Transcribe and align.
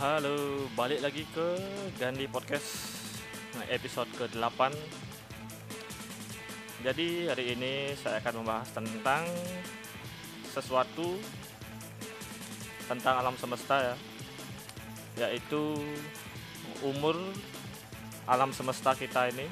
Halo, 0.00 0.64
balik 0.72 1.04
lagi 1.04 1.28
ke 1.28 1.60
Gandhi 2.00 2.24
Podcast 2.24 2.96
nah, 3.52 3.68
episode 3.68 4.08
ke-8 4.16 4.72
Jadi 6.80 7.28
hari 7.28 7.52
ini 7.52 7.92
saya 8.00 8.16
akan 8.24 8.40
membahas 8.40 8.72
tentang 8.72 9.28
sesuatu 10.56 11.20
tentang 12.88 13.20
alam 13.20 13.36
semesta 13.36 13.92
ya 13.92 13.96
Yaitu 15.28 15.76
umur 16.80 17.20
alam 18.24 18.56
semesta 18.56 18.96
kita 18.96 19.28
ini 19.28 19.44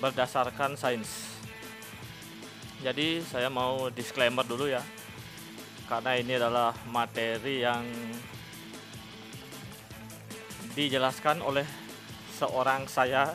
berdasarkan 0.00 0.80
sains. 0.80 1.36
Jadi 2.80 3.20
saya 3.20 3.52
mau 3.52 3.92
disclaimer 3.92 4.48
dulu 4.48 4.64
ya 4.64 4.80
Karena 5.92 6.16
ini 6.16 6.40
adalah 6.40 6.72
materi 6.88 7.60
yang 7.60 7.84
dijelaskan 10.76 11.40
oleh 11.40 11.64
seorang 12.36 12.84
saya 12.84 13.32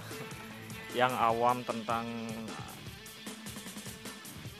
yang 0.94 1.10
awam 1.18 1.66
tentang 1.66 2.06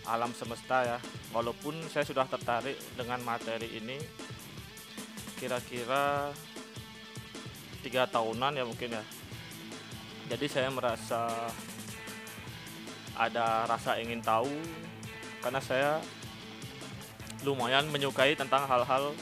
alam 0.10 0.34
semesta 0.34 0.98
ya. 0.98 1.00
Walaupun 1.32 1.78
saya 1.88 2.04
sudah 2.04 2.26
tertarik 2.26 2.76
dengan 2.98 3.22
materi 3.22 3.70
ini 3.78 3.96
kira-kira 5.38 6.34
tiga 7.86 8.10
tahunan 8.10 8.58
ya 8.58 8.66
mungkin 8.66 8.98
ya. 8.98 9.04
Jadi 10.34 10.46
saya 10.50 10.74
merasa 10.74 11.30
ada 13.14 13.70
rasa 13.70 14.02
ingin 14.02 14.26
tahu 14.26 14.50
karena 15.46 15.62
saya 15.62 16.02
lumayan 17.46 17.86
menyukai 17.94 18.34
tentang 18.34 18.66
hal-hal 18.66 19.14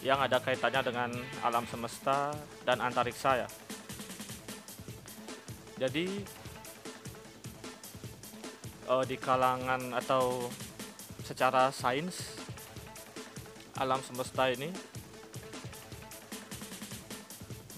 yang 0.00 0.16
ada 0.16 0.40
kaitannya 0.40 0.80
dengan 0.80 1.10
alam 1.44 1.64
semesta 1.68 2.32
dan 2.64 2.80
antariksa 2.80 3.44
ya. 3.44 3.48
Jadi 5.80 6.24
uh, 8.88 9.04
di 9.04 9.16
kalangan 9.16 9.96
atau 9.96 10.48
secara 11.24 11.68
sains 11.70 12.36
alam 13.78 14.00
semesta 14.04 14.50
ini 14.50 14.68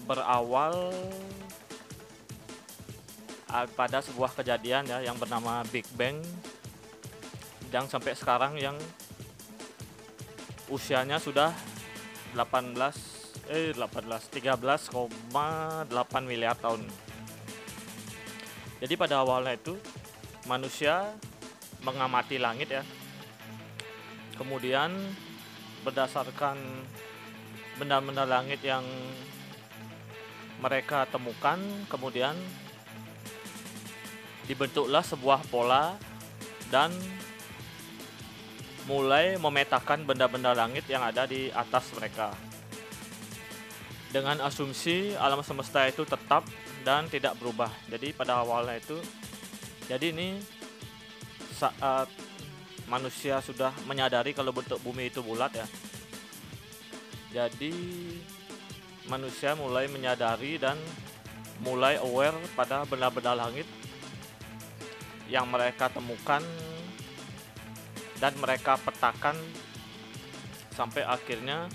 berawal 0.03 0.91
pada 3.77 4.01
sebuah 4.01 4.33
kejadian 4.35 4.83
ya 4.89 4.99
yang 5.05 5.15
bernama 5.15 5.61
Big 5.69 5.85
Bang 5.93 6.19
yang 7.69 7.85
sampai 7.85 8.17
sekarang 8.17 8.57
yang 8.57 8.75
usianya 10.67 11.21
sudah 11.21 11.53
18 12.35 13.49
eh 13.49 13.71
18 13.75 14.33
13,8 14.33 14.89
miliar 16.25 16.55
tahun. 16.57 16.85
Jadi 18.83 18.93
pada 18.99 19.23
awalnya 19.23 19.55
itu 19.55 19.79
manusia 20.49 21.15
mengamati 21.83 22.35
langit 22.41 22.71
ya. 22.71 22.83
Kemudian 24.35 24.91
berdasarkan 25.87 26.57
benda-benda 27.77 28.23
langit 28.27 28.59
yang 28.63 28.83
mereka 30.59 31.03
temukan, 31.11 31.59
kemudian 31.91 32.35
dibentuklah 34.47 35.03
sebuah 35.03 35.43
pola 35.47 35.95
dan 36.71 36.91
mulai 38.83 39.39
memetakan 39.39 40.03
benda-benda 40.03 40.51
langit 40.51 40.83
yang 40.91 41.03
ada 41.03 41.23
di 41.23 41.47
atas 41.51 41.91
mereka. 41.95 42.35
Dengan 44.11 44.43
asumsi 44.45 45.17
alam 45.17 45.41
semesta 45.41 45.87
itu 45.89 46.05
tetap 46.05 46.45
dan 46.85 47.07
tidak 47.09 47.39
berubah. 47.39 47.71
Jadi 47.89 48.13
pada 48.13 48.43
awalnya 48.43 48.77
itu 48.77 48.99
jadi 49.87 50.11
ini 50.13 50.37
saat 51.55 52.07
manusia 52.85 53.39
sudah 53.39 53.71
menyadari 53.87 54.35
kalau 54.35 54.51
bentuk 54.51 54.77
bumi 54.83 55.09
itu 55.09 55.23
bulat 55.23 55.51
ya. 55.55 55.67
Jadi 57.33 57.73
manusia 59.09 59.57
mulai 59.57 59.89
menyadari 59.89 60.61
dan 60.61 60.77
mulai 61.63 61.97
aware 61.97 62.37
pada 62.53 62.85
benda-benda 62.85 63.33
langit 63.33 63.65
yang 65.31 65.47
mereka 65.47 65.89
temukan 65.89 66.43
dan 68.23 68.31
mereka 68.39 68.79
petakan 68.79 69.35
sampai 70.71 71.03
akhirnya 71.03 71.67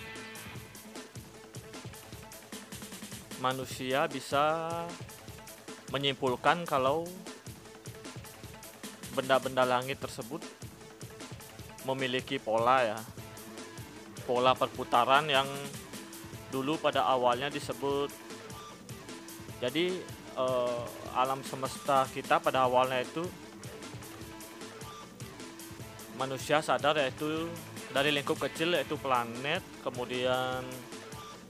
manusia 3.44 4.08
bisa 4.08 4.64
menyimpulkan 5.92 6.64
kalau 6.64 7.04
benda-benda 9.12 9.68
langit 9.68 10.00
tersebut 10.00 10.40
memiliki 11.84 12.40
pola 12.40 12.96
ya. 12.96 12.98
Pola 14.24 14.56
perputaran 14.56 15.28
yang 15.28 15.48
dulu 16.48 16.80
pada 16.80 17.04
awalnya 17.04 17.52
disebut. 17.52 18.08
Jadi 19.60 20.00
eh, 20.32 20.82
alam 21.12 21.44
semesta 21.44 22.08
kita 22.08 22.40
pada 22.40 22.64
awalnya 22.64 23.04
itu 23.04 23.47
manusia 26.18 26.58
sadar 26.58 26.98
yaitu 26.98 27.46
dari 27.94 28.10
lingkup 28.10 28.36
kecil 28.36 28.74
yaitu 28.74 28.98
planet, 28.98 29.62
kemudian 29.86 30.66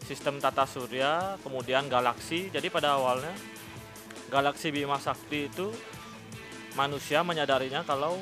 sistem 0.05 0.37
tata 0.39 0.69
surya, 0.69 1.41
kemudian 1.41 1.89
galaksi. 1.89 2.53
Jadi 2.53 2.69
pada 2.69 3.01
awalnya 3.01 3.33
galaksi 4.29 4.69
Bima 4.69 5.01
Sakti 5.01 5.49
itu 5.49 5.73
manusia 6.77 7.25
menyadarinya 7.25 7.83
kalau 7.83 8.21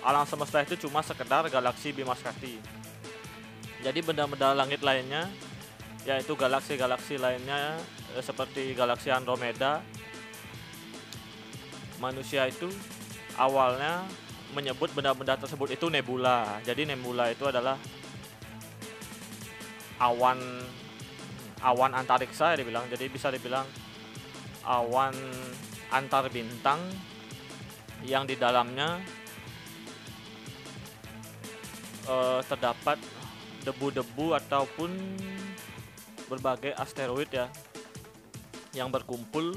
alam 0.00 0.24
semesta 0.24 0.64
itu 0.64 0.88
cuma 0.88 1.04
sekedar 1.04 1.44
galaksi 1.52 1.92
Bima 1.92 2.16
Sakti. 2.16 2.56
Jadi 3.84 4.00
benda-benda 4.02 4.56
langit 4.56 4.80
lainnya 4.82 5.28
yaitu 6.08 6.32
galaksi-galaksi 6.32 7.20
lainnya 7.20 7.76
eh, 8.16 8.24
seperti 8.24 8.72
galaksi 8.72 9.12
Andromeda 9.12 9.84
manusia 12.00 12.46
itu 12.46 12.70
awalnya 13.36 14.06
menyebut 14.56 14.92
benda-benda 14.96 15.36
tersebut 15.36 15.76
itu 15.76 15.86
nebula. 15.92 16.60
Jadi 16.64 16.88
nebula 16.88 17.28
itu 17.28 17.44
adalah 17.44 17.76
awan 20.00 20.38
awan 21.60 21.92
antariksa 21.92 22.54
ya 22.54 22.64
dibilang. 22.64 22.86
Jadi 22.88 23.10
bisa 23.10 23.28
dibilang 23.28 23.66
awan 24.64 25.14
antar 25.92 26.28
bintang 26.28 26.78
yang 28.04 28.28
di 28.28 28.38
dalamnya 28.38 29.00
uh, 32.06 32.40
terdapat 32.46 33.00
debu-debu 33.66 34.38
ataupun 34.38 34.90
berbagai 36.28 36.76
asteroid 36.76 37.28
ya 37.32 37.48
yang 38.76 38.92
berkumpul 38.92 39.56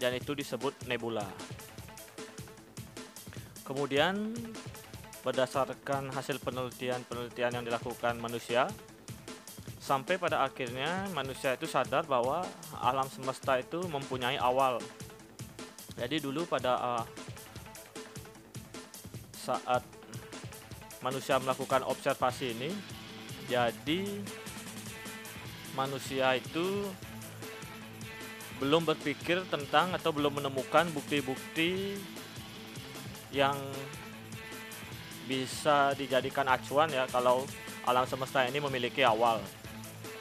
dan 0.00 0.16
itu 0.16 0.32
disebut 0.32 0.72
nebula. 0.88 1.28
Kemudian 3.70 4.34
berdasarkan 5.22 6.10
hasil 6.10 6.42
penelitian-penelitian 6.42 7.54
yang 7.54 7.62
dilakukan 7.62 8.18
manusia 8.18 8.66
sampai 9.78 10.18
pada 10.18 10.42
akhirnya 10.42 11.06
manusia 11.14 11.54
itu 11.54 11.70
sadar 11.70 12.02
bahwa 12.02 12.42
alam 12.82 13.06
semesta 13.06 13.62
itu 13.62 13.78
mempunyai 13.86 14.42
awal. 14.42 14.82
Jadi 15.94 16.18
dulu 16.18 16.50
pada 16.50 16.74
uh, 16.82 17.04
saat 19.38 19.86
manusia 20.98 21.38
melakukan 21.38 21.86
observasi 21.86 22.58
ini, 22.58 22.74
jadi 23.46 24.02
manusia 25.78 26.34
itu 26.34 26.90
belum 28.58 28.82
berpikir 28.82 29.46
tentang 29.46 29.94
atau 29.94 30.10
belum 30.10 30.42
menemukan 30.42 30.90
bukti-bukti 30.90 31.96
yang 33.30 33.56
bisa 35.26 35.94
dijadikan 35.94 36.46
acuan 36.50 36.90
ya 36.90 37.06
kalau 37.06 37.46
alam 37.86 38.04
semesta 38.04 38.42
ini 38.46 38.58
memiliki 38.58 39.06
awal. 39.06 39.38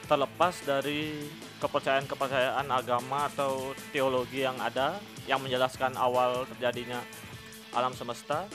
Terlepas 0.06 0.62
dari 0.66 1.30
kepercayaan-kepercayaan 1.62 2.66
agama 2.70 3.30
atau 3.30 3.74
teologi 3.94 4.42
yang 4.42 4.58
ada 4.58 4.98
yang 5.30 5.38
menjelaskan 5.42 5.94
awal 6.00 6.48
terjadinya 6.50 7.04
alam 7.76 7.94
semesta 7.94 8.50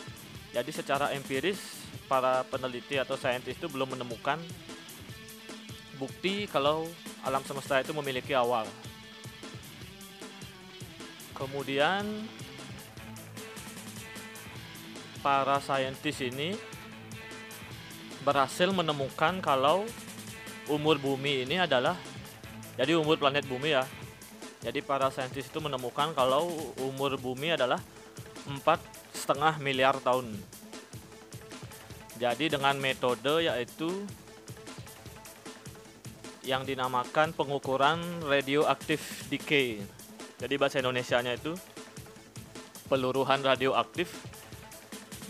jadi 0.54 0.70
secara 0.70 1.10
empiris 1.10 1.58
para 2.06 2.46
peneliti 2.46 2.94
atau 2.94 3.18
saintis 3.18 3.58
itu 3.58 3.66
belum 3.66 3.98
menemukan 3.98 4.38
bukti 5.98 6.46
kalau 6.46 6.86
alam 7.26 7.42
semesta 7.42 7.82
itu 7.82 7.90
memiliki 7.90 8.38
awal. 8.38 8.62
Kemudian 11.34 12.06
para 15.24 15.56
saintis 15.64 16.20
ini 16.20 16.52
berhasil 18.28 18.68
menemukan 18.68 19.40
kalau 19.40 19.88
umur 20.68 21.00
bumi 21.00 21.48
ini 21.48 21.56
adalah 21.56 21.96
jadi 22.76 23.00
umur 23.00 23.16
planet 23.16 23.48
bumi 23.48 23.72
ya. 23.72 23.88
Jadi 24.60 24.84
para 24.84 25.08
saintis 25.08 25.48
itu 25.48 25.64
menemukan 25.64 26.12
kalau 26.12 26.52
umur 26.76 27.16
bumi 27.16 27.56
adalah 27.56 27.80
empat 28.44 28.84
setengah 29.16 29.56
miliar 29.64 29.96
tahun. 30.04 30.36
Jadi 32.20 32.52
dengan 32.52 32.76
metode 32.76 33.48
yaitu 33.48 34.04
yang 36.44 36.68
dinamakan 36.68 37.32
pengukuran 37.32 38.20
radioaktif 38.28 39.24
decay. 39.32 39.80
Jadi 40.36 40.54
bahasa 40.60 40.84
Indonesia-nya 40.84 41.40
itu 41.40 41.56
peluruhan 42.88 43.40
radioaktif 43.40 44.12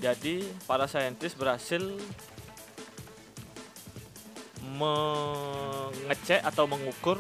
jadi 0.05 0.45
para 0.69 0.85
saintis 0.85 1.33
berhasil 1.33 1.81
mengecek 4.77 6.45
atau 6.45 6.69
mengukur 6.69 7.17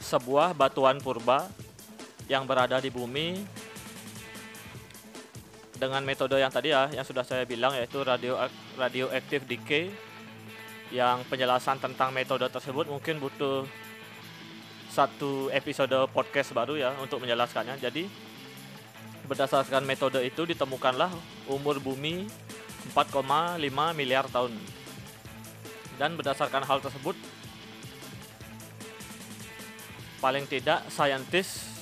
sebuah 0.00 0.56
batuan 0.56 0.96
purba 0.96 1.52
yang 2.24 2.48
berada 2.48 2.80
di 2.80 2.88
bumi 2.88 3.44
dengan 5.76 6.00
metode 6.00 6.40
yang 6.40 6.48
tadi 6.48 6.72
ya 6.72 6.88
yang 6.88 7.04
sudah 7.04 7.20
saya 7.20 7.44
bilang 7.44 7.76
yaitu 7.76 8.00
radio 8.00 8.40
radioactive 8.80 9.44
decay 9.44 9.92
yang 10.88 11.20
penjelasan 11.28 11.76
tentang 11.76 12.16
metode 12.16 12.48
tersebut 12.48 12.88
mungkin 12.88 13.20
butuh 13.20 13.68
satu 14.96 15.52
episode 15.52 15.92
podcast 16.16 16.56
baru 16.56 16.80
ya 16.80 16.96
untuk 17.04 17.20
menjelaskannya. 17.20 17.76
Jadi 17.76 18.08
berdasarkan 19.26 19.82
metode 19.82 20.22
itu 20.22 20.46
ditemukanlah 20.46 21.10
umur 21.50 21.82
bumi 21.82 22.30
4,5 22.94 23.18
miliar 23.98 24.24
tahun 24.30 24.54
dan 25.98 26.14
berdasarkan 26.14 26.62
hal 26.62 26.78
tersebut 26.78 27.18
paling 30.22 30.48
tidak 30.48 30.86
saintis 30.88 31.76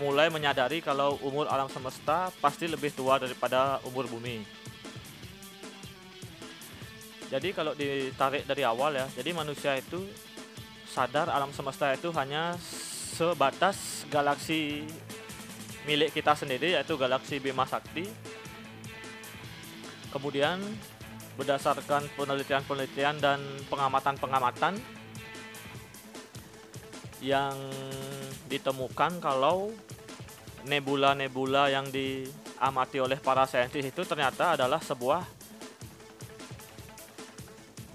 mulai 0.00 0.32
menyadari 0.32 0.80
kalau 0.80 1.20
umur 1.20 1.46
alam 1.46 1.68
semesta 1.68 2.32
pasti 2.40 2.66
lebih 2.66 2.90
tua 2.96 3.20
daripada 3.20 3.78
umur 3.84 4.08
bumi. 4.08 4.42
Jadi 7.28 7.48
kalau 7.56 7.72
ditarik 7.72 8.44
dari 8.44 8.60
awal 8.60 8.92
ya, 8.92 9.06
jadi 9.08 9.32
manusia 9.32 9.78
itu 9.80 10.04
sadar 10.84 11.32
alam 11.32 11.48
semesta 11.54 11.88
itu 11.96 12.12
hanya 12.12 12.56
sebatas 13.16 14.04
galaksi 14.12 14.84
milik 15.88 16.14
kita 16.14 16.36
sendiri 16.38 16.78
yaitu 16.78 16.94
galaksi 16.94 17.42
Bima 17.42 17.66
Sakti. 17.66 18.06
Kemudian 20.12 20.60
berdasarkan 21.34 22.04
penelitian-penelitian 22.14 23.16
dan 23.16 23.40
pengamatan-pengamatan 23.72 24.76
yang 27.24 27.56
ditemukan 28.50 29.22
kalau 29.22 29.72
nebula-nebula 30.68 31.72
yang 31.72 31.88
diamati 31.88 33.00
oleh 33.00 33.16
para 33.16 33.48
saintis 33.48 33.88
itu 33.88 34.02
ternyata 34.04 34.58
adalah 34.58 34.78
sebuah 34.82 35.24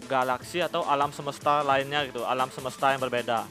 galaksi 0.08 0.64
atau 0.64 0.88
alam 0.88 1.12
semesta 1.12 1.62
lainnya 1.62 2.08
gitu, 2.08 2.24
alam 2.24 2.48
semesta 2.50 2.96
yang 2.96 3.04
berbeda. 3.04 3.44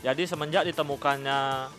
Jadi 0.00 0.24
semenjak 0.26 0.64
ditemukannya 0.68 1.70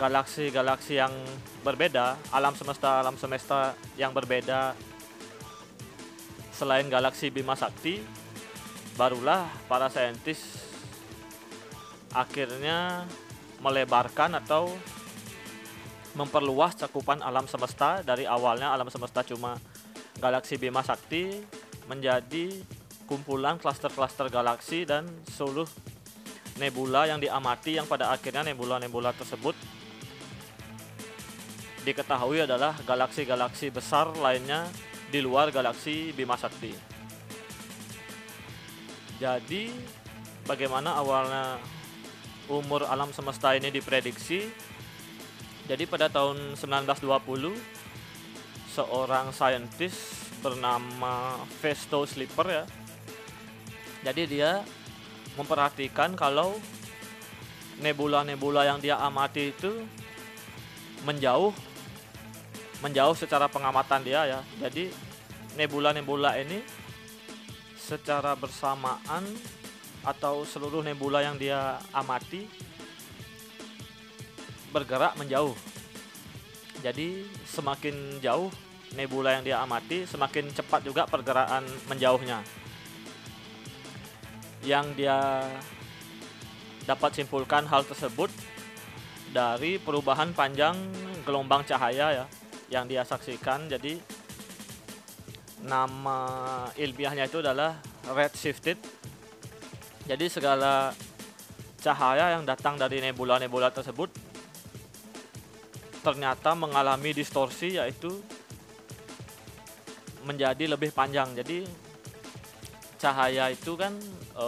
galaksi-galaksi 0.00 0.96
yang 0.96 1.12
berbeda, 1.60 2.16
alam 2.32 2.56
semesta 2.56 3.00
alam 3.04 3.16
semesta 3.20 3.76
yang 4.00 4.12
berbeda. 4.16 4.72
Selain 6.52 6.86
galaksi 6.86 7.28
Bima 7.28 7.58
Sakti, 7.58 7.98
barulah 8.94 9.48
para 9.66 9.90
saintis 9.90 10.62
akhirnya 12.12 13.08
melebarkan 13.64 14.36
atau 14.38 14.68
memperluas 16.12 16.76
cakupan 16.76 17.24
alam 17.24 17.48
semesta. 17.48 18.04
Dari 18.04 18.28
awalnya 18.28 18.70
alam 18.70 18.88
semesta 18.92 19.24
cuma 19.24 19.56
galaksi 20.20 20.60
Bima 20.60 20.84
Sakti 20.84 21.40
menjadi 21.88 22.62
kumpulan 23.08 23.58
klaster-klaster 23.58 24.30
galaksi 24.30 24.86
dan 24.86 25.08
seluruh 25.28 25.66
nebula 26.60 27.08
yang 27.08 27.18
diamati 27.18 27.80
yang 27.80 27.88
pada 27.88 28.12
akhirnya 28.12 28.44
nebula-nebula 28.52 29.16
tersebut 29.16 29.56
diketahui 31.82 32.46
adalah 32.46 32.78
galaksi-galaksi 32.86 33.74
besar 33.74 34.14
lainnya 34.14 34.70
di 35.10 35.18
luar 35.18 35.50
galaksi 35.50 36.14
Bima 36.14 36.38
Sakti. 36.38 36.72
Jadi 39.18 39.70
bagaimana 40.46 40.98
awalnya 40.98 41.58
umur 42.50 42.86
alam 42.86 43.10
semesta 43.14 43.54
ini 43.54 43.70
diprediksi? 43.70 44.50
Jadi 45.66 45.86
pada 45.86 46.10
tahun 46.10 46.58
1920 46.58 47.54
seorang 48.72 49.30
saintis 49.30 50.26
bernama 50.42 51.38
Festo 51.62 52.02
Slipper 52.02 52.46
ya. 52.50 52.64
Jadi 54.02 54.22
dia 54.26 54.66
memperhatikan 55.38 56.18
kalau 56.18 56.58
nebula-nebula 57.78 58.66
yang 58.66 58.82
dia 58.82 58.98
amati 58.98 59.54
itu 59.54 59.86
menjauh 61.06 61.54
menjauh 62.82 63.14
secara 63.14 63.46
pengamatan 63.46 64.02
dia 64.02 64.26
ya. 64.26 64.40
Jadi 64.58 64.90
nebula-nebula 65.54 66.34
ini 66.42 66.60
secara 67.78 68.34
bersamaan 68.34 69.22
atau 70.02 70.42
seluruh 70.42 70.82
nebula 70.82 71.22
yang 71.22 71.38
dia 71.38 71.78
amati 71.94 72.50
bergerak 74.74 75.14
menjauh. 75.14 75.54
Jadi 76.82 77.30
semakin 77.46 78.18
jauh 78.18 78.50
nebula 78.98 79.38
yang 79.38 79.46
dia 79.46 79.62
amati, 79.62 80.02
semakin 80.02 80.50
cepat 80.50 80.82
juga 80.82 81.06
pergerakan 81.06 81.62
menjauhnya. 81.86 82.42
Yang 84.66 84.86
dia 84.98 85.46
dapat 86.82 87.14
simpulkan 87.14 87.62
hal 87.70 87.86
tersebut 87.86 88.30
dari 89.30 89.78
perubahan 89.78 90.34
panjang 90.34 90.74
gelombang 91.22 91.62
cahaya 91.62 92.10
ya 92.10 92.26
yang 92.72 92.88
dia 92.88 93.04
saksikan. 93.04 93.68
Jadi 93.68 94.00
nama 95.62 96.18
ilmiahnya 96.74 97.28
itu 97.28 97.44
adalah 97.44 97.76
red 98.16 98.32
shifted. 98.32 98.80
Jadi 100.08 100.26
segala 100.32 100.90
cahaya 101.78 102.34
yang 102.34 102.48
datang 102.48 102.80
dari 102.80 102.98
nebula-nebula 102.98 103.70
tersebut 103.70 104.10
ternyata 106.02 106.58
mengalami 106.58 107.14
distorsi 107.14 107.78
yaitu 107.78 108.10
menjadi 110.26 110.74
lebih 110.74 110.90
panjang. 110.90 111.30
Jadi 111.38 111.62
cahaya 112.98 113.50
itu 113.54 113.78
kan 113.78 113.94
e, 114.34 114.46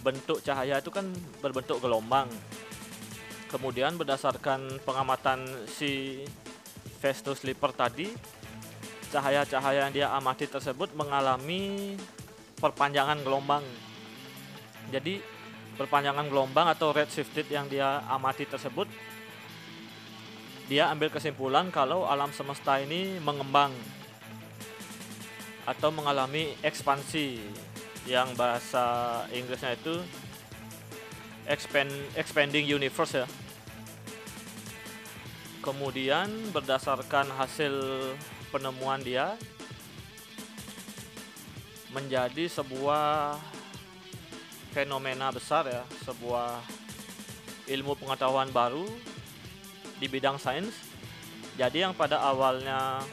bentuk 0.00 0.40
cahaya 0.40 0.80
itu 0.80 0.88
kan 0.88 1.04
berbentuk 1.44 1.80
gelombang 1.84 2.28
kemudian 3.50 3.98
berdasarkan 3.98 4.80
pengamatan 4.86 5.42
si 5.66 6.22
Festus 7.02 7.42
Slipper 7.42 7.74
tadi 7.74 8.08
cahaya-cahaya 9.10 9.90
yang 9.90 9.92
dia 9.92 10.08
amati 10.14 10.46
tersebut 10.46 10.94
mengalami 10.94 11.98
perpanjangan 12.62 13.18
gelombang. 13.26 13.66
Jadi 14.94 15.18
perpanjangan 15.74 16.30
gelombang 16.30 16.70
atau 16.70 16.94
redshifted 16.94 17.50
yang 17.50 17.66
dia 17.66 18.06
amati 18.06 18.46
tersebut 18.46 18.86
dia 20.70 20.86
ambil 20.86 21.10
kesimpulan 21.10 21.66
kalau 21.74 22.06
alam 22.06 22.30
semesta 22.30 22.78
ini 22.78 23.18
mengembang 23.18 23.74
atau 25.66 25.90
mengalami 25.90 26.54
ekspansi 26.62 27.42
yang 28.06 28.30
bahasa 28.38 29.26
Inggrisnya 29.34 29.74
itu 29.74 29.98
expand 31.50 31.90
expanding 32.14 32.62
universe 32.62 33.18
ya. 33.18 33.26
Kemudian 35.60 36.30
berdasarkan 36.54 37.34
hasil 37.36 37.74
penemuan 38.54 39.02
dia 39.02 39.34
menjadi 41.90 42.46
sebuah 42.46 43.36
fenomena 44.70 45.34
besar 45.34 45.66
ya. 45.66 45.82
Sebuah 46.06 46.62
ilmu 47.66 47.98
pengetahuan 47.98 48.48
baru 48.54 48.86
di 49.98 50.06
bidang 50.06 50.38
sains. 50.38 50.72
Jadi 51.58 51.84
yang 51.84 51.92
pada 51.92 52.22
awalnya 52.22 53.04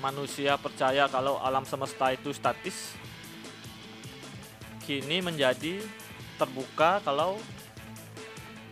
manusia 0.00 0.56
percaya 0.56 1.06
kalau 1.06 1.36
alam 1.38 1.62
semesta 1.68 2.10
itu 2.10 2.32
statis 2.32 2.96
kini 4.88 5.20
menjadi 5.22 5.84
terbuka 6.40 7.04
kalau 7.04 7.36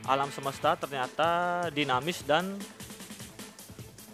alam 0.09 0.33
semesta 0.33 0.73
ternyata 0.73 1.69
dinamis 1.69 2.25
dan 2.25 2.57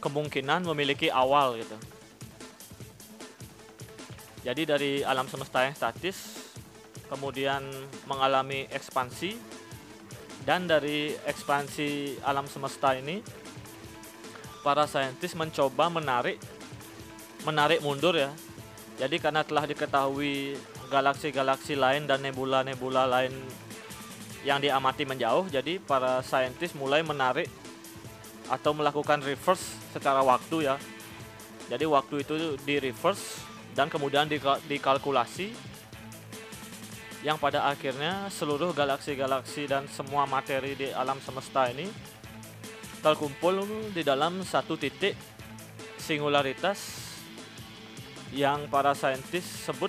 kemungkinan 0.02 0.66
memiliki 0.66 1.06
awal 1.06 1.54
gitu. 1.62 1.78
Jadi 4.42 4.62
dari 4.66 4.92
alam 5.06 5.30
semesta 5.30 5.62
yang 5.62 5.72
statis 5.78 6.50
kemudian 7.06 7.62
mengalami 8.10 8.66
ekspansi 8.74 9.38
dan 10.42 10.66
dari 10.66 11.14
ekspansi 11.14 12.20
alam 12.26 12.44
semesta 12.50 12.92
ini 12.98 13.22
para 14.60 14.84
saintis 14.84 15.32
mencoba 15.38 15.88
menarik 15.88 16.36
menarik 17.46 17.80
mundur 17.80 18.18
ya. 18.18 18.34
Jadi 18.98 19.16
karena 19.22 19.46
telah 19.46 19.64
diketahui 19.64 20.58
galaksi-galaksi 20.90 21.78
lain 21.78 22.08
dan 22.08 22.20
nebula-nebula 22.24 23.08
lain 23.08 23.32
yang 24.44 24.60
diamati 24.60 25.08
menjauh, 25.08 25.48
jadi 25.48 25.80
para 25.80 26.20
saintis 26.20 26.76
mulai 26.76 27.00
menarik 27.00 27.48
atau 28.52 28.76
melakukan 28.76 29.24
reverse 29.24 29.80
secara 29.92 30.20
waktu 30.20 30.68
ya. 30.68 30.76
Jadi 31.72 31.88
waktu 31.88 32.20
itu 32.20 32.60
di 32.60 32.76
reverse 32.76 33.40
dan 33.72 33.88
kemudian 33.88 34.28
dikalkulasi 34.68 35.56
yang 37.24 37.40
pada 37.40 37.64
akhirnya 37.72 38.28
seluruh 38.28 38.76
galaksi-galaksi 38.76 39.64
dan 39.64 39.88
semua 39.88 40.28
materi 40.28 40.76
di 40.76 40.92
alam 40.92 41.16
semesta 41.24 41.72
ini 41.72 41.88
terkumpul 43.00 43.64
di 43.96 44.04
dalam 44.04 44.44
satu 44.44 44.76
titik 44.76 45.16
singularitas 45.96 47.00
yang 48.28 48.68
para 48.68 48.92
saintis 48.92 49.44
sebut 49.64 49.88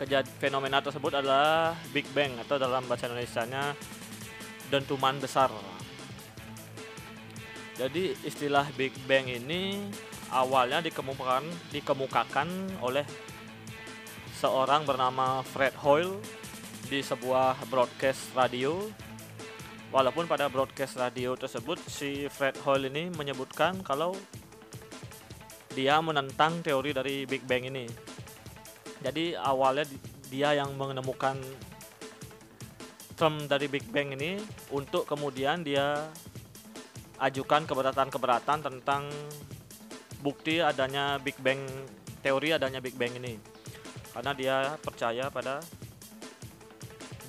kejadian 0.00 0.24
fenomena 0.40 0.80
tersebut 0.80 1.12
adalah 1.12 1.76
Big 1.92 2.08
Bang 2.16 2.32
atau 2.40 2.56
dalam 2.56 2.88
bahasa 2.88 3.04
Indonesia-nya 3.04 3.76
dentuman 4.72 5.20
besar. 5.20 5.52
Jadi 7.76 8.16
istilah 8.24 8.64
Big 8.80 8.96
Bang 9.04 9.28
ini 9.28 9.92
awalnya 10.32 10.80
dikemukakan 10.80 11.44
dikemukakan 11.68 12.48
oleh 12.80 13.04
seorang 14.40 14.88
bernama 14.88 15.44
Fred 15.44 15.76
Hoyle 15.84 16.16
di 16.88 17.04
sebuah 17.04 17.68
broadcast 17.68 18.32
radio. 18.32 18.88
Walaupun 19.92 20.24
pada 20.24 20.46
broadcast 20.48 20.96
radio 20.96 21.36
tersebut 21.36 21.76
si 21.84 22.24
Fred 22.32 22.56
Hoyle 22.64 22.88
ini 22.88 23.12
menyebutkan 23.12 23.84
kalau 23.84 24.16
dia 25.76 26.00
menentang 26.00 26.64
teori 26.64 26.96
dari 26.96 27.28
Big 27.28 27.44
Bang 27.44 27.68
ini 27.68 28.09
jadi 29.00 29.40
awalnya 29.40 29.88
dia 30.28 30.54
yang 30.54 30.76
menemukan 30.76 31.40
term 33.16 33.44
dari 33.44 33.68
Big 33.68 33.84
Bang 33.92 34.16
ini 34.16 34.40
untuk 34.72 35.04
kemudian 35.04 35.60
dia 35.60 36.08
ajukan 37.20 37.68
keberatan-keberatan 37.68 38.64
tentang 38.64 39.12
bukti 40.24 40.60
adanya 40.60 41.20
Big 41.20 41.36
Bang 41.40 41.60
teori 42.24 42.56
adanya 42.56 42.80
Big 42.80 42.96
Bang 42.96 43.12
ini 43.16 43.36
karena 44.12 44.32
dia 44.32 44.56
percaya 44.80 45.28
pada 45.28 45.60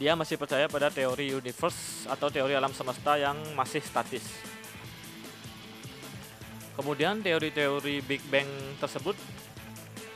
dia 0.02 0.18
masih 0.18 0.34
percaya 0.34 0.66
pada 0.66 0.90
teori 0.90 1.30
universe 1.30 2.10
atau 2.10 2.34
teori 2.34 2.58
alam 2.58 2.74
semesta 2.74 3.22
yang 3.22 3.38
masih 3.54 3.86
statis. 3.86 4.26
Kemudian 6.74 7.22
teori-teori 7.22 8.02
Big 8.02 8.26
Bang 8.26 8.50
tersebut 8.82 9.14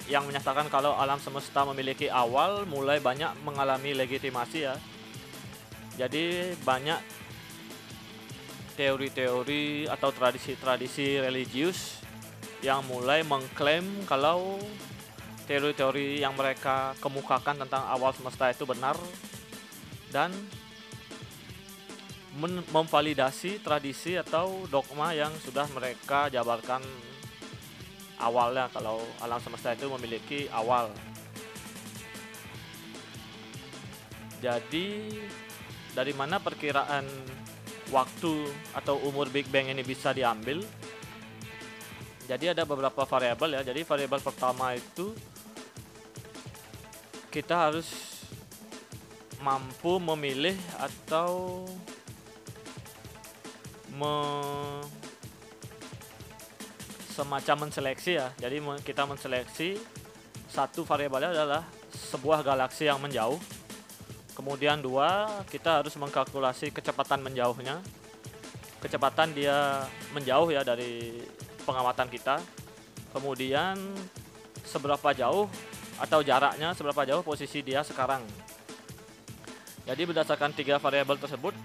yang 0.06 0.26
menyatakan 0.30 0.70
kalau 0.70 0.94
alam 0.94 1.18
semesta 1.18 1.66
memiliki 1.66 2.06
awal 2.10 2.70
mulai 2.70 3.02
banyak 3.02 3.34
mengalami 3.42 3.98
legitimasi 3.98 4.60
ya. 4.70 4.76
Jadi 5.96 6.54
banyak 6.62 7.00
teori-teori 8.76 9.88
atau 9.88 10.12
tradisi-tradisi 10.12 11.24
religius 11.24 12.04
yang 12.60 12.84
mulai 12.86 13.24
mengklaim 13.24 14.04
kalau 14.04 14.60
teori-teori 15.48 16.20
yang 16.20 16.36
mereka 16.36 16.94
kemukakan 17.00 17.64
tentang 17.64 17.88
awal 17.88 18.12
semesta 18.12 18.52
itu 18.52 18.68
benar 18.68 18.98
dan 20.12 20.34
memvalidasi 22.76 23.64
tradisi 23.64 24.20
atau 24.20 24.68
dogma 24.68 25.16
yang 25.16 25.32
sudah 25.40 25.64
mereka 25.72 26.28
jabarkan 26.28 26.84
awalnya 28.20 28.72
kalau 28.72 29.04
alam 29.20 29.40
semesta 29.40 29.76
itu 29.76 29.88
memiliki 29.92 30.48
awal. 30.52 30.92
Jadi 34.44 35.16
dari 35.96 36.14
mana 36.14 36.38
perkiraan 36.38 37.08
waktu 37.90 38.52
atau 38.76 39.00
umur 39.08 39.32
Big 39.32 39.48
Bang 39.50 39.72
ini 39.72 39.82
bisa 39.82 40.12
diambil? 40.12 40.62
Jadi 42.26 42.52
ada 42.52 42.66
beberapa 42.66 43.06
variabel 43.06 43.58
ya. 43.58 43.62
Jadi 43.62 43.86
variabel 43.86 44.22
pertama 44.22 44.74
itu 44.74 45.14
kita 47.30 47.70
harus 47.70 48.16
mampu 49.44 50.02
memilih 50.02 50.58
atau 50.82 51.66
me 53.94 54.16
semacam 57.16 57.68
menseleksi 57.68 58.20
ya. 58.20 58.28
Jadi 58.36 58.60
kita 58.84 59.08
menseleksi 59.08 59.80
satu 60.52 60.84
variabelnya 60.84 61.32
adalah 61.32 61.64
sebuah 61.96 62.44
galaksi 62.44 62.92
yang 62.92 63.00
menjauh. 63.00 63.40
Kemudian 64.36 64.84
dua, 64.84 65.32
kita 65.48 65.80
harus 65.80 65.96
mengkalkulasi 65.96 66.76
kecepatan 66.76 67.24
menjauhnya. 67.24 67.80
Kecepatan 68.84 69.32
dia 69.32 69.88
menjauh 70.12 70.52
ya 70.52 70.68
dari 70.68 71.24
pengamatan 71.64 72.12
kita. 72.12 72.44
Kemudian 73.16 73.80
seberapa 74.68 75.16
jauh 75.16 75.48
atau 75.96 76.20
jaraknya 76.20 76.76
seberapa 76.76 77.08
jauh 77.08 77.24
posisi 77.24 77.64
dia 77.64 77.80
sekarang. 77.80 78.28
Jadi 79.88 80.02
berdasarkan 80.04 80.52
tiga 80.52 80.76
variabel 80.84 81.16
tersebut 81.16 81.56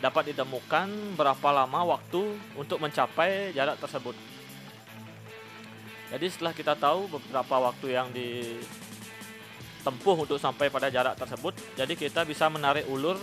dapat 0.00 0.32
ditemukan 0.32 1.16
berapa 1.16 1.48
lama 1.52 1.96
waktu 1.96 2.36
untuk 2.56 2.80
mencapai 2.80 3.52
jarak 3.56 3.80
tersebut. 3.80 4.16
Jadi 6.12 6.26
setelah 6.30 6.54
kita 6.54 6.78
tahu 6.78 7.10
beberapa 7.10 7.56
waktu 7.66 7.86
yang 7.90 8.08
ditempuh 8.14 10.16
untuk 10.22 10.38
sampai 10.38 10.70
pada 10.70 10.86
jarak 10.92 11.18
tersebut, 11.18 11.58
jadi 11.74 11.98
kita 11.98 12.22
bisa 12.22 12.46
menarik 12.46 12.86
ulur 12.86 13.18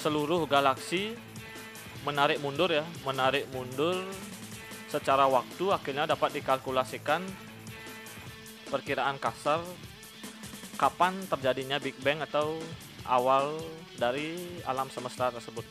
seluruh 0.00 0.48
galaksi, 0.48 1.14
menarik 2.02 2.42
mundur 2.42 2.72
ya, 2.72 2.82
menarik 3.04 3.46
mundur 3.52 4.00
secara 4.90 5.30
waktu 5.30 5.70
akhirnya 5.70 6.10
dapat 6.10 6.34
dikalkulasikan 6.34 7.22
perkiraan 8.74 9.22
kasar 9.22 9.62
kapan 10.74 11.14
terjadinya 11.30 11.78
Big 11.78 11.94
Bang 12.02 12.18
atau 12.24 12.58
awal 13.10 13.58
dari 13.98 14.38
alam 14.62 14.86
semesta 14.88 15.34
tersebut. 15.34 15.66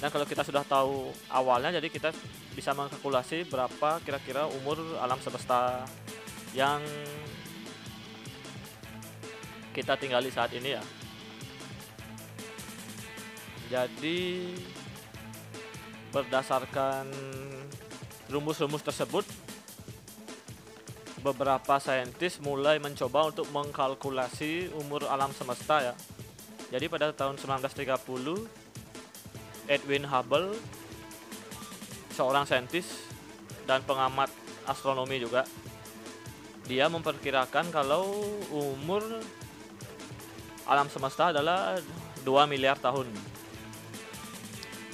Dan 0.00 0.10
kalau 0.10 0.26
kita 0.26 0.42
sudah 0.42 0.66
tahu 0.66 1.14
awalnya, 1.30 1.78
jadi 1.78 1.86
kita 1.86 2.10
bisa 2.56 2.74
mengkalkulasi 2.74 3.46
berapa 3.46 4.02
kira-kira 4.02 4.50
umur 4.50 4.80
alam 4.98 5.20
semesta 5.22 5.86
yang 6.56 6.82
kita 9.70 9.94
tinggali 9.94 10.32
saat 10.32 10.50
ini 10.56 10.74
ya. 10.74 10.82
Jadi 13.70 14.52
berdasarkan 16.12 17.08
rumus-rumus 18.28 18.84
tersebut 18.84 19.24
beberapa 21.22 21.78
saintis 21.78 22.42
mulai 22.42 22.82
mencoba 22.82 23.30
untuk 23.30 23.46
mengkalkulasi 23.54 24.74
umur 24.76 25.06
alam 25.06 25.30
semesta 25.32 25.78
ya 25.80 25.94
jadi 26.72 26.88
pada 26.88 27.12
tahun 27.12 27.36
1930 27.36 27.92
Edwin 29.68 30.08
Hubble 30.08 30.56
seorang 32.16 32.48
saintis 32.48 33.04
dan 33.68 33.84
pengamat 33.84 34.32
astronomi 34.64 35.20
juga 35.20 35.44
dia 36.64 36.88
memperkirakan 36.88 37.68
kalau 37.68 38.08
umur 38.48 39.04
alam 40.64 40.88
semesta 40.88 41.34
adalah 41.34 41.76
2 42.22 42.46
miliar 42.46 42.78
tahun. 42.78 43.10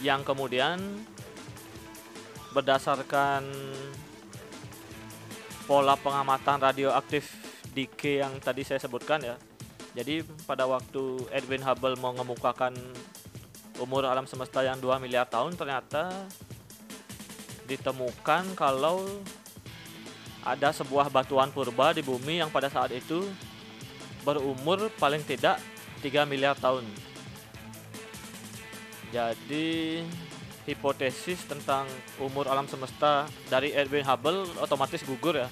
Yang 0.01 0.21
kemudian 0.25 0.79
berdasarkan 2.57 3.45
pola 5.69 5.95
pengamatan 6.01 6.57
radioaktif 6.57 7.29
decay 7.77 8.25
yang 8.25 8.41
tadi 8.41 8.65
saya 8.65 8.81
sebutkan 8.81 9.21
ya 9.21 9.37
jadi 9.97 10.27
pada 10.45 10.69
waktu 10.69 11.25
Edwin 11.33 11.65
Hubble 11.65 11.97
mau 11.97 12.13
mengemukakan 12.13 12.77
umur 13.79 14.05
alam 14.05 14.27
semesta 14.27 14.61
yang 14.61 14.77
2 14.77 15.01
miliar 15.01 15.25
tahun 15.31 15.55
ternyata 15.55 16.29
ditemukan 17.69 18.57
kalau 18.59 19.05
ada 20.43 20.73
sebuah 20.73 21.13
batuan 21.13 21.53
purba 21.53 21.93
di 21.93 22.01
bumi 22.01 22.41
yang 22.41 22.49
pada 22.49 22.73
saat 22.73 22.91
itu 22.97 23.29
berumur 24.25 24.89
paling 24.97 25.21
tidak 25.25 25.61
3 26.01 26.25
miliar 26.25 26.57
tahun. 26.57 26.85
Jadi 29.09 30.05
hipotesis 30.69 31.49
tentang 31.49 31.89
umur 32.21 32.45
alam 32.45 32.69
semesta 32.69 33.25
dari 33.49 33.73
Edwin 33.73 34.05
Hubble 34.05 34.45
otomatis 34.61 35.01
gugur 35.01 35.41
ya. 35.41 35.49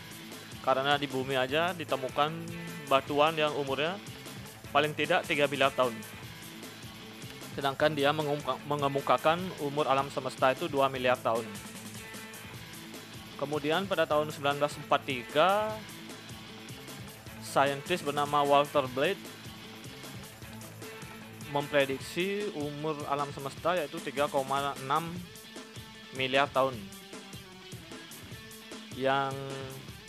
karena 0.60 0.98
di 0.98 1.06
bumi 1.06 1.38
aja 1.38 1.70
ditemukan 1.72 2.34
batuan 2.90 3.38
yang 3.38 3.54
umurnya 3.54 3.96
paling 4.70 4.92
tidak 4.94 5.26
3 5.26 5.46
miliar 5.50 5.72
tahun. 5.74 5.94
Sedangkan 7.56 7.96
dia 7.96 8.12
mengemukakan 8.68 9.40
umur 9.64 9.88
alam 9.88 10.12
semesta 10.12 10.52
itu 10.52 10.68
2 10.68 10.92
miliar 10.92 11.16
tahun. 11.16 11.48
Kemudian 13.36 13.88
pada 13.88 14.04
tahun 14.04 14.32
1943 14.32 15.72
saintis 17.40 18.04
bernama 18.04 18.44
Walter 18.44 18.84
Blade 18.92 19.20
memprediksi 21.48 22.52
umur 22.52 22.96
alam 23.08 23.32
semesta 23.32 23.72
yaitu 23.76 23.96
3,6 24.00 24.32
miliar 26.16 26.48
tahun. 26.52 26.76
Yang 28.96 29.36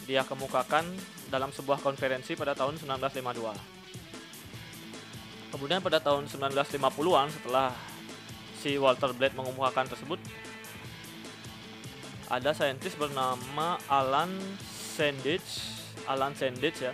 dia 0.08 0.24
kemukakan 0.24 0.84
dalam 1.28 1.52
sebuah 1.52 1.84
konferensi 1.84 2.36
pada 2.36 2.56
tahun 2.56 2.80
1952. 2.80 3.77
Kemudian 5.58 5.82
pada 5.82 5.98
tahun 5.98 6.30
1950-an 6.30 7.34
setelah 7.34 7.74
si 8.62 8.78
Walter 8.78 9.10
Blade 9.10 9.34
mengemukakan 9.34 9.90
tersebut, 9.90 10.22
ada 12.30 12.54
saintis 12.54 12.94
bernama 12.94 13.82
Alan 13.90 14.30
Sandage, 14.70 15.66
Alan 16.06 16.38
Sandage 16.38 16.94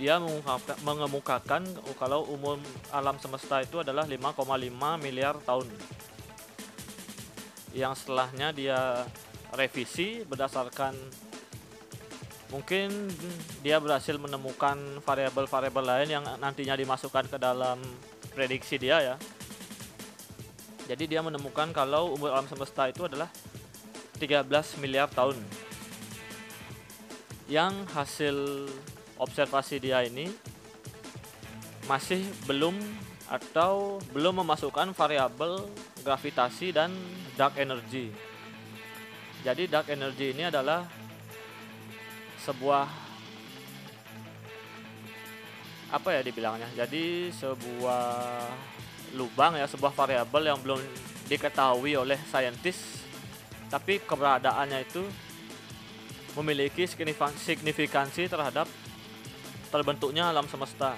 Dia 0.00 0.16
mengemukakan 0.80 1.68
kalau 2.00 2.24
umur 2.32 2.56
alam 2.88 3.20
semesta 3.20 3.60
itu 3.60 3.84
adalah 3.84 4.08
5,5 4.08 4.40
miliar 4.96 5.36
tahun. 5.44 5.68
Yang 7.76 7.92
setelahnya 8.00 8.48
dia 8.56 9.04
revisi 9.52 10.24
berdasarkan 10.24 10.96
mungkin 12.52 13.08
dia 13.64 13.80
berhasil 13.80 14.14
menemukan 14.20 14.76
variabel-variabel 15.02 15.84
lain 15.84 16.08
yang 16.20 16.24
nantinya 16.36 16.76
dimasukkan 16.76 17.26
ke 17.32 17.40
dalam 17.40 17.80
prediksi 18.36 18.76
dia 18.76 19.00
ya. 19.00 19.16
Jadi 20.86 21.16
dia 21.16 21.24
menemukan 21.24 21.72
kalau 21.72 22.12
umur 22.12 22.36
alam 22.36 22.44
semesta 22.44 22.92
itu 22.92 23.08
adalah 23.08 23.32
13 24.20 24.44
miliar 24.78 25.08
tahun. 25.08 25.40
Yang 27.48 27.74
hasil 27.96 28.36
observasi 29.16 29.80
dia 29.80 30.04
ini 30.04 30.28
masih 31.88 32.22
belum 32.44 32.76
atau 33.32 33.96
belum 34.12 34.44
memasukkan 34.44 34.92
variabel 34.92 35.64
gravitasi 36.04 36.76
dan 36.76 36.92
dark 37.34 37.56
energy 37.56 38.12
jadi 39.42 39.66
dark 39.66 39.90
energy 39.90 40.30
ini 40.30 40.46
adalah 40.46 40.86
sebuah 42.42 42.86
apa 45.92 46.08
ya 46.12 46.20
dibilangnya? 46.24 46.68
Jadi 46.74 47.30
sebuah 47.30 48.04
lubang 49.14 49.56
ya, 49.60 49.68
sebuah 49.68 49.92
variabel 49.92 50.50
yang 50.50 50.58
belum 50.58 50.80
diketahui 51.28 51.96
oleh 51.96 52.18
saintis 52.28 53.02
tapi 53.72 54.04
keberadaannya 54.04 54.84
itu 54.84 55.00
memiliki 56.36 56.84
signifikansi 56.84 58.28
terhadap 58.28 58.68
terbentuknya 59.72 60.28
alam 60.28 60.44
semesta. 60.44 60.92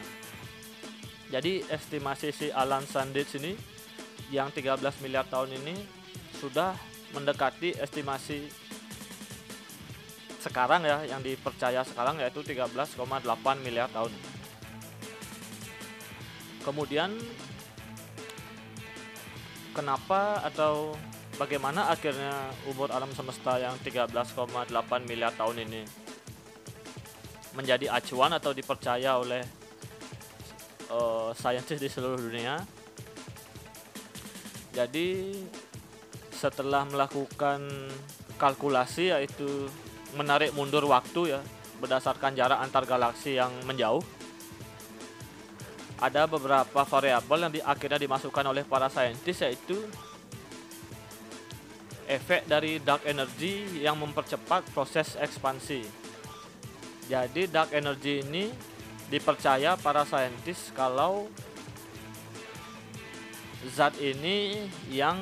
Jadi 1.31 1.63
estimasi 1.71 2.35
si 2.35 2.47
Alan 2.51 2.83
Sandage 2.83 3.39
ini 3.39 3.55
yang 4.35 4.51
13 4.51 4.83
miliar 5.07 5.23
tahun 5.31 5.55
ini 5.63 5.75
sudah 6.43 6.75
mendekati 7.15 7.79
estimasi 7.79 8.51
sekarang 10.45 10.85
ya 10.85 11.01
yang 11.09 11.25
dipercaya 11.25 11.81
sekarang 11.81 12.21
yaitu 12.21 12.45
13,8 12.45 13.01
miliar 13.65 13.89
tahun. 13.89 14.13
Kemudian 16.61 17.17
kenapa 19.73 20.45
atau 20.45 20.93
bagaimana 21.41 21.89
akhirnya 21.89 22.53
umur 22.69 22.93
alam 22.93 23.09
semesta 23.17 23.57
yang 23.57 23.73
13,8 23.81 24.69
miliar 25.09 25.33
tahun 25.33 25.65
ini 25.65 25.83
menjadi 27.57 27.89
acuan 27.97 28.37
atau 28.37 28.53
dipercaya 28.53 29.17
oleh 29.17 29.41
uh, 30.93 31.33
saintis 31.33 31.81
di 31.81 31.89
seluruh 31.89 32.21
dunia. 32.21 32.61
Jadi 34.75 35.39
setelah 36.35 36.83
melakukan 36.85 37.63
kalkulasi 38.37 39.15
yaitu 39.15 39.71
menarik 40.15 40.55
mundur 40.55 40.87
waktu 40.87 41.37
ya 41.37 41.41
berdasarkan 41.83 42.39
jarak 42.39 42.63
antar 42.63 42.87
galaksi 42.87 43.37
yang 43.37 43.51
menjauh 43.67 44.03
ada 46.01 46.27
beberapa 46.27 46.83
variabel 46.85 47.39
yang 47.49 47.53
di, 47.55 47.61
akhirnya 47.63 47.99
dimasukkan 48.03 48.45
oleh 48.51 48.67
para 48.67 48.91
saintis 48.91 49.41
yaitu 49.41 49.79
efek 52.05 52.45
dari 52.45 52.83
dark 52.83 53.07
energy 53.09 53.81
yang 53.81 53.97
mempercepat 53.97 54.69
proses 54.77 55.17
ekspansi. 55.17 55.81
Jadi 57.09 57.49
dark 57.49 57.73
energy 57.73 58.21
ini 58.21 58.53
dipercaya 59.09 59.77
para 59.81 60.05
saintis 60.05 60.73
kalau 60.77 61.29
zat 63.73 63.97
ini 64.01 64.69
yang 64.93 65.17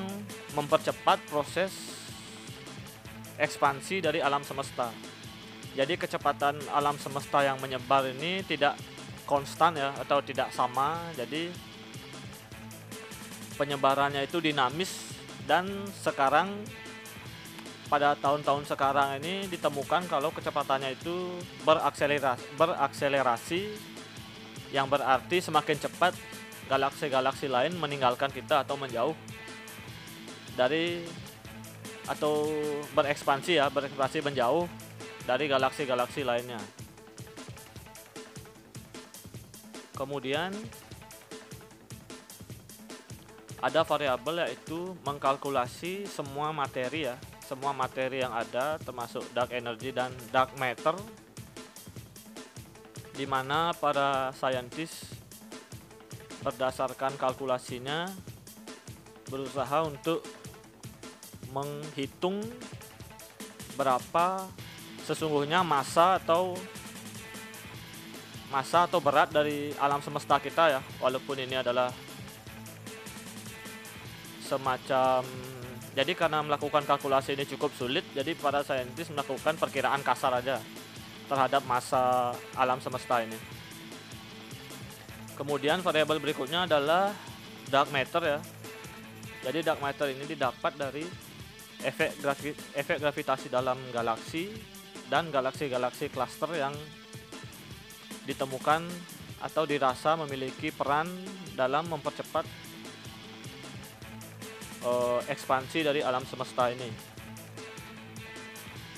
mempercepat 0.51 1.21
proses 1.31 1.71
ekspansi 3.37 4.03
dari 4.03 4.19
alam 4.21 4.45
semesta. 4.45 4.89
Jadi 5.73 5.97
kecepatan 5.97 6.61
alam 6.69 6.97
semesta 7.01 7.41
yang 7.41 7.57
menyebar 7.57 8.05
ini 8.13 8.45
tidak 8.45 8.77
konstan 9.25 9.73
ya 9.73 9.89
atau 9.97 10.21
tidak 10.21 10.53
sama. 10.53 11.01
Jadi 11.17 11.49
penyebarannya 13.57 14.25
itu 14.25 14.37
dinamis 14.37 15.17
dan 15.49 15.65
sekarang 15.91 16.53
pada 17.89 18.17
tahun-tahun 18.17 18.65
sekarang 18.69 19.21
ini 19.21 19.45
ditemukan 19.49 20.09
kalau 20.09 20.33
kecepatannya 20.33 20.97
itu 20.97 21.37
berakselerasi, 21.61 22.57
berakselerasi 22.57 23.61
yang 24.73 24.89
berarti 24.89 25.37
semakin 25.37 25.77
cepat 25.77 26.17
galaksi-galaksi 26.65 27.45
lain 27.45 27.77
meninggalkan 27.77 28.33
kita 28.33 28.65
atau 28.65 28.73
menjauh 28.79 29.13
dari 30.57 31.05
atau 32.07 32.51
berekspansi 32.91 33.59
ya 33.59 33.71
berekspansi 33.71 34.19
menjauh 34.23 34.67
dari 35.23 35.47
galaksi-galaksi 35.47 36.27
lainnya. 36.27 36.59
Kemudian 39.95 40.51
ada 43.63 43.87
variabel 43.87 44.43
yaitu 44.43 44.91
mengkalkulasi 45.07 46.03
semua 46.09 46.51
materi 46.51 47.07
ya 47.07 47.15
semua 47.43 47.71
materi 47.71 48.19
yang 48.23 48.35
ada 48.35 48.75
termasuk 48.79 49.23
dark 49.31 49.51
energy 49.55 49.95
dan 49.95 50.11
dark 50.35 50.51
matter 50.59 50.95
di 53.13 53.29
mana 53.29 53.71
para 53.77 54.33
saintis 54.33 55.05
berdasarkan 56.41 57.15
kalkulasinya 57.15 58.09
berusaha 59.29 59.85
untuk 59.85 60.25
menghitung 61.53 62.41
berapa 63.77 64.49
sesungguhnya 65.05 65.61
masa 65.61 66.17
atau 66.17 66.57
masa 68.49 68.89
atau 68.89 68.97
berat 68.97 69.29
dari 69.29 69.73
alam 69.77 70.01
semesta 70.01 70.41
kita 70.41 70.77
ya 70.77 70.81
walaupun 70.97 71.37
ini 71.41 71.57
adalah 71.57 71.93
semacam 74.45 75.21
jadi 75.93 76.11
karena 76.17 76.41
melakukan 76.41 76.85
kalkulasi 76.89 77.37
ini 77.37 77.45
cukup 77.45 77.69
sulit 77.77 78.05
jadi 78.17 78.33
para 78.33 78.65
saintis 78.65 79.13
melakukan 79.13 79.57
perkiraan 79.57 80.01
kasar 80.01 80.33
aja 80.37 80.57
terhadap 81.29 81.61
masa 81.65 82.33
alam 82.57 82.77
semesta 82.81 83.21
ini 83.21 83.37
Kemudian 85.33 85.81
variabel 85.81 86.21
berikutnya 86.21 86.69
adalah 86.69 87.09
dark 87.69 87.89
matter 87.89 88.21
ya. 88.21 88.39
Jadi 89.49 89.59
dark 89.65 89.81
matter 89.81 90.13
ini 90.13 90.29
didapat 90.29 90.77
dari 90.77 91.03
efek 91.83 92.17
grafi 92.23 92.51
efek 92.73 92.97
gravitasi 93.03 93.47
dalam 93.51 93.77
galaksi 93.91 94.49
dan 95.11 95.29
galaksi-galaksi 95.29 96.09
cluster 96.09 96.49
yang 96.55 96.73
ditemukan 98.23 98.87
atau 99.43 99.67
dirasa 99.67 100.15
memiliki 100.15 100.71
peran 100.71 101.11
dalam 101.53 101.83
mempercepat 101.91 102.47
uh, 104.87 105.19
ekspansi 105.27 105.83
dari 105.83 105.99
alam 105.99 106.23
semesta 106.23 106.71
ini. 106.71 106.87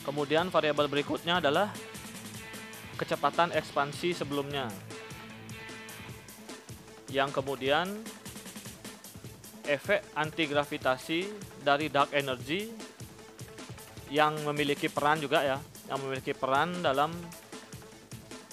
Kemudian 0.06 0.54
variabel 0.54 0.86
berikutnya 0.86 1.42
adalah 1.42 1.74
kecepatan 2.96 3.52
ekspansi 3.58 4.14
sebelumnya 4.14 4.70
yang 7.10 7.34
kemudian 7.34 7.90
efek 9.68 10.16
anti 10.18 10.46
gravitasi 10.46 11.20
dari 11.62 11.90
dark 11.90 12.14
energy 12.14 12.70
yang 14.14 14.38
memiliki 14.46 14.88
peran 14.88 15.18
juga 15.18 15.42
ya 15.42 15.58
yang 15.90 16.00
memiliki 16.02 16.34
peran 16.34 16.82
dalam 16.82 17.14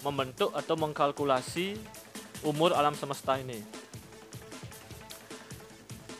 membentuk 0.04 0.52
atau 0.52 0.74
mengkalkulasi 0.76 1.78
umur 2.42 2.74
alam 2.74 2.92
semesta 2.92 3.38
ini. 3.38 3.62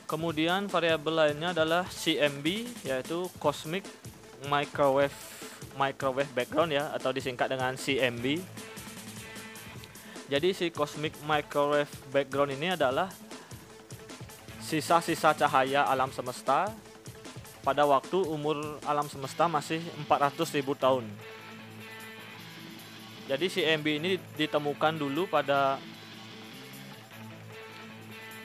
Kemudian 0.06 0.68
variabel 0.68 1.14
lainnya 1.16 1.56
adalah 1.56 1.88
CMB 1.88 2.46
yaitu 2.84 3.32
Cosmic 3.40 3.84
Microwave 4.46 5.16
Microwave 5.72 6.28
Background 6.36 6.70
ya 6.76 6.92
atau 6.92 7.10
disingkat 7.16 7.48
dengan 7.48 7.74
CMB. 7.74 8.44
Jadi 10.28 10.48
si 10.52 10.68
Cosmic 10.68 11.16
Microwave 11.24 11.92
Background 12.12 12.56
ini 12.56 12.76
adalah 12.76 13.08
sisa-sisa 14.72 15.36
cahaya 15.36 15.84
alam 15.84 16.08
semesta 16.08 16.72
pada 17.60 17.84
waktu 17.84 18.24
umur 18.24 18.80
alam 18.88 19.04
semesta 19.04 19.44
masih 19.44 19.84
400.000 20.08 20.64
tahun. 20.80 21.04
Jadi 23.28 23.46
si 23.52 23.60
MB 23.60 23.86
ini 24.00 24.16
ditemukan 24.16 24.96
dulu 24.96 25.28
pada 25.28 25.76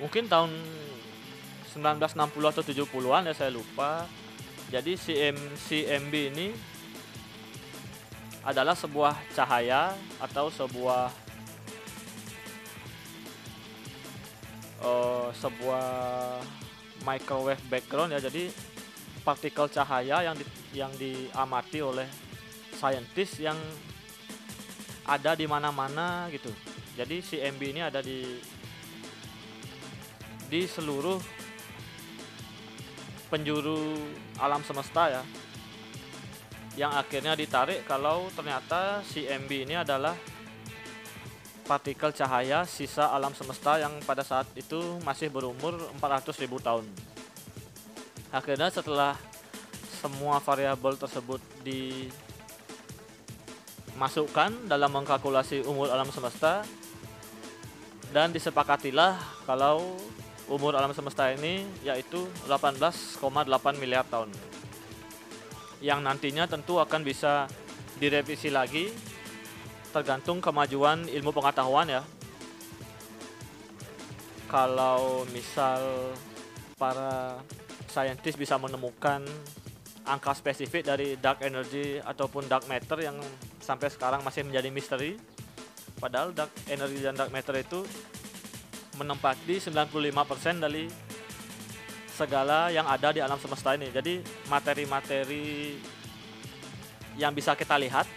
mungkin 0.04 0.28
tahun 0.28 0.52
1960 1.72 2.52
atau 2.52 2.63
70-an 2.76 3.32
ya 3.32 3.34
saya 3.34 3.56
lupa. 3.56 4.04
Jadi 4.68 5.00
si 5.00 5.16
M 5.16 5.40
si 5.56 5.88
MB 5.88 6.13
ini 6.36 6.52
adalah 8.44 8.76
sebuah 8.76 9.16
cahaya 9.32 9.96
atau 10.20 10.52
sebuah 10.52 11.08
uh, 14.84 15.30
sebuah 15.34 15.86
microwave 17.06 17.62
background 17.70 18.13
ya. 18.13 18.20
Jadi 18.20 18.50
partikel 19.22 19.68
cahaya 19.68 20.24
yang 20.24 20.36
di, 20.36 20.46
yang 20.72 20.92
diamati 20.96 21.80
oleh 21.84 22.08
saintis 22.78 23.42
yang 23.42 23.58
ada 25.08 25.34
di 25.34 25.48
mana-mana 25.48 26.28
gitu. 26.32 26.52
Jadi 26.98 27.22
si 27.24 27.36
MB 27.40 27.62
ini 27.62 27.82
ada 27.84 28.04
di 28.04 28.42
di 30.48 30.63
seluruh 30.63 31.20
penjuru 33.28 34.00
alam 34.40 34.63
semesta 34.63 35.12
ya. 35.12 35.24
Yang 36.78 36.92
akhirnya 36.94 37.34
ditarik 37.34 37.84
kalau 37.90 38.30
ternyata 38.32 39.02
si 39.04 39.26
MB 39.26 39.52
ini 39.68 39.76
adalah 39.76 40.13
partikel 41.67 42.15
cahaya 42.15 42.63
sisa 42.63 43.12
alam 43.12 43.36
semesta 43.36 43.75
yang 43.75 43.91
pada 44.08 44.23
saat 44.23 44.47
itu 44.56 44.80
masih 45.03 45.27
berumur 45.27 45.75
400.000 45.99 46.47
tahun. 46.63 46.88
Akhirnya 48.32 48.71
setelah 48.71 49.19
semua 49.99 50.39
variabel 50.39 50.95
tersebut 50.95 51.43
dimasukkan 53.91 54.71
dalam 54.71 54.95
mengkalkulasi 54.95 55.67
umur 55.67 55.91
alam 55.91 56.08
semesta 56.08 56.63
dan 58.15 58.32
disepakatilah 58.32 59.19
kalau 59.43 59.99
umur 60.47 60.71
alam 60.80 60.95
semesta 60.95 61.27
ini 61.36 61.67
yaitu 61.84 62.23
18,8 62.47 63.19
miliar 63.75 64.08
tahun 64.08 64.32
yang 65.84 66.01
nantinya 66.01 66.47
tentu 66.47 66.80
akan 66.80 67.03
bisa 67.03 67.51
direvisi 67.99 68.47
lagi 68.49 68.89
tergantung 69.95 70.43
kemajuan 70.43 71.08
ilmu 71.08 71.32
pengetahuan 71.32 71.88
ya 71.88 72.04
kalau 74.47 75.28
misal 75.36 76.12
para 76.80 77.41
saintis 77.91 78.39
bisa 78.39 78.56
menemukan 78.56 79.26
angka 80.08 80.32
spesifik 80.32 80.88
dari 80.88 81.19
dark 81.19 81.43
energy 81.43 82.00
ataupun 82.00 82.47
dark 82.47 82.63
matter 82.71 83.04
yang 83.04 83.19
sampai 83.60 83.91
sekarang 83.91 84.23
masih 84.23 84.47
menjadi 84.47 84.69
misteri. 84.71 85.19
Padahal 86.00 86.32
dark 86.32 86.54
energy 86.71 87.04
dan 87.04 87.19
dark 87.19 87.34
matter 87.34 87.60
itu 87.60 87.84
menempati 88.95 89.60
95% 89.60 90.63
dari 90.63 90.88
segala 92.08 92.71
yang 92.71 92.88
ada 92.88 93.12
di 93.12 93.19
alam 93.19 93.38
semesta 93.38 93.76
ini. 93.76 93.91
Jadi 93.91 94.23
materi-materi 94.47 95.76
yang 97.19 97.36
bisa 97.36 97.54
kita 97.58 97.76
lihat, 97.76 98.08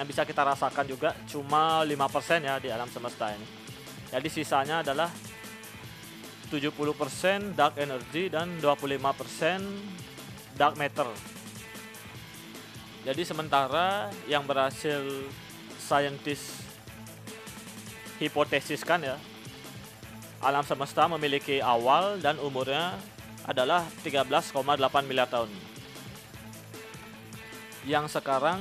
yang 0.00 0.08
bisa 0.08 0.24
kita 0.24 0.40
rasakan 0.40 0.88
juga 0.88 1.12
cuma 1.28 1.84
5% 1.84 2.40
ya 2.40 2.56
di 2.56 2.72
alam 2.72 2.88
semesta 2.88 3.36
ini. 3.36 3.44
Jadi 4.08 4.32
sisanya 4.32 4.80
adalah 4.80 5.12
70% 6.48 7.52
dark 7.52 7.76
energy 7.76 8.32
dan 8.32 8.56
25% 8.64 10.56
dark 10.56 10.80
matter. 10.80 11.04
Jadi 13.04 13.22
sementara 13.28 14.08
yang 14.24 14.48
berhasil 14.48 15.04
saintis 15.76 16.64
hipotesiskan 18.16 19.04
ya 19.04 19.20
alam 20.40 20.64
semesta 20.64 21.04
memiliki 21.12 21.60
awal 21.60 22.16
dan 22.24 22.40
umurnya 22.40 22.96
adalah 23.44 23.84
13,8 24.00 24.56
miliar 25.04 25.28
tahun. 25.28 25.52
Yang 27.84 28.16
sekarang 28.16 28.60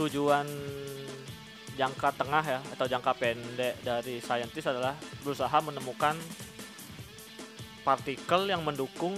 tujuan 0.00 0.48
jangka 1.76 2.08
tengah 2.16 2.44
ya 2.44 2.60
atau 2.76 2.88
jangka 2.88 3.12
pendek 3.20 3.74
dari 3.84 4.16
saintis 4.24 4.64
adalah 4.64 4.96
berusaha 5.20 5.52
menemukan 5.60 6.16
partikel 7.84 8.48
yang 8.48 8.64
mendukung 8.64 9.16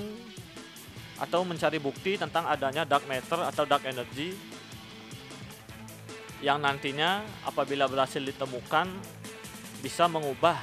atau 1.18 1.46
mencari 1.46 1.78
bukti 1.78 2.18
tentang 2.18 2.50
adanya 2.50 2.82
dark 2.82 3.06
matter 3.06 3.46
atau 3.46 3.62
dark 3.62 3.86
energy 3.86 4.34
yang 6.42 6.58
nantinya 6.58 7.22
apabila 7.46 7.86
berhasil 7.86 8.18
ditemukan 8.18 8.90
bisa 9.78 10.10
mengubah 10.10 10.58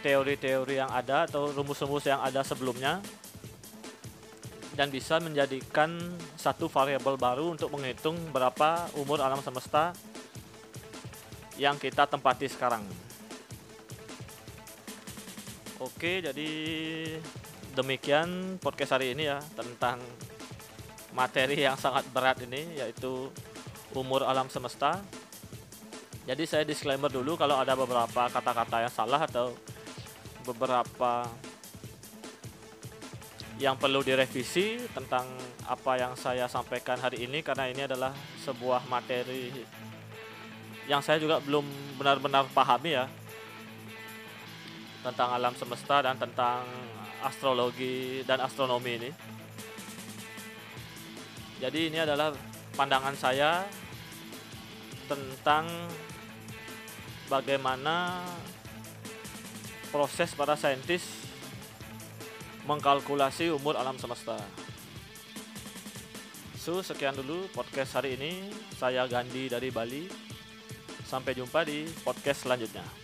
teori-teori 0.00 0.80
yang 0.80 0.88
ada 0.88 1.28
atau 1.28 1.52
rumus-rumus 1.52 2.08
yang 2.08 2.24
ada 2.24 2.40
sebelumnya 2.40 3.04
dan 4.72 4.88
bisa 4.88 5.20
menjadikan 5.20 6.00
satu 6.36 6.68
variabel 6.68 7.20
baru 7.20 7.52
untuk 7.52 7.68
menghitung 7.76 8.16
berapa 8.32 8.88
umur 8.96 9.20
alam 9.20 9.40
semesta 9.44 9.92
yang 11.60 11.76
kita 11.76 12.08
tempati 12.08 12.48
sekarang. 12.48 12.80
Oke, 15.76 16.24
jadi 16.24 16.50
demikian 17.76 18.56
podcast 18.62 18.96
hari 18.96 19.12
ini 19.12 19.28
ya 19.28 19.42
tentang 19.52 20.00
materi 21.12 21.60
yang 21.60 21.76
sangat 21.76 22.08
berat 22.14 22.40
ini 22.40 22.80
yaitu 22.80 23.28
umur 23.92 24.24
alam 24.24 24.48
semesta. 24.48 25.04
Jadi 26.22 26.46
saya 26.46 26.64
disclaimer 26.64 27.10
dulu 27.10 27.34
kalau 27.34 27.58
ada 27.58 27.74
beberapa 27.74 28.30
kata-kata 28.30 28.86
yang 28.88 28.94
salah 28.94 29.20
atau 29.26 29.52
beberapa 30.46 31.26
yang 33.62 33.78
perlu 33.78 34.02
direvisi 34.02 34.74
tentang 34.90 35.22
apa 35.70 35.94
yang 35.94 36.18
saya 36.18 36.50
sampaikan 36.50 36.98
hari 36.98 37.30
ini 37.30 37.46
karena 37.46 37.70
ini 37.70 37.86
adalah 37.86 38.10
sebuah 38.42 38.90
materi 38.90 39.54
yang 40.90 40.98
saya 40.98 41.22
juga 41.22 41.38
belum 41.38 41.62
benar-benar 41.94 42.50
pahami 42.50 42.98
ya 42.98 43.06
tentang 45.06 45.30
alam 45.38 45.54
semesta 45.54 46.02
dan 46.02 46.18
tentang 46.18 46.66
astrologi 47.22 48.26
dan 48.26 48.42
astronomi 48.42 48.98
ini. 48.98 49.10
Jadi 51.62 51.86
ini 51.86 52.02
adalah 52.02 52.34
pandangan 52.74 53.14
saya 53.14 53.62
tentang 55.06 55.70
bagaimana 57.30 58.26
proses 59.94 60.34
para 60.34 60.58
saintis 60.58 61.30
mengkalkulasi 62.66 63.50
umur 63.50 63.74
alam 63.74 63.98
semesta. 63.98 64.38
So, 66.62 66.78
sekian 66.78 67.18
dulu 67.18 67.50
podcast 67.50 67.98
hari 67.98 68.14
ini. 68.14 68.46
Saya 68.78 69.02
Gandhi 69.10 69.50
dari 69.50 69.74
Bali. 69.74 70.06
Sampai 71.02 71.34
jumpa 71.34 71.66
di 71.66 71.90
podcast 72.06 72.46
selanjutnya. 72.46 73.01